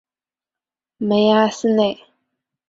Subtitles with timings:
[0.97, 1.99] 梅阿斯内。